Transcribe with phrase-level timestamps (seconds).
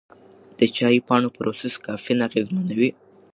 [0.57, 2.89] د چای پاڼو پروسس کافین اغېزمنوي.